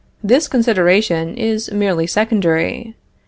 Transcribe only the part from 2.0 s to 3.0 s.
secondary.